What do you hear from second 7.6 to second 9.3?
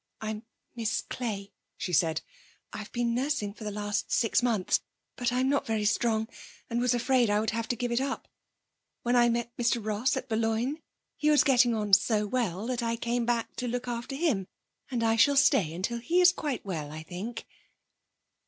to give it up when I